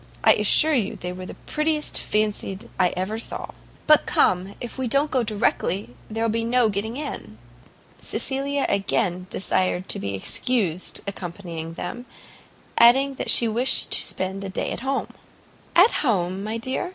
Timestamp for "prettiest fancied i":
1.45-2.89